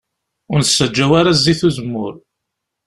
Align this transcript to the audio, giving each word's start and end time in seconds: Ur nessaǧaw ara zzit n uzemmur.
Ur 0.51 0.59
nessaǧaw 0.61 1.11
ara 1.19 1.37
zzit 1.37 1.61
n 1.63 1.67
uzemmur. 1.67 2.13